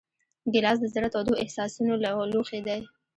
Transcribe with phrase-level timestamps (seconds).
[0.53, 1.93] ګیلاس د زړه تودو احساسونو
[2.33, 2.79] لوښی دی.